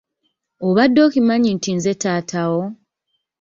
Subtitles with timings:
[0.67, 2.63] Obadde okimanyi nti nze taata wo.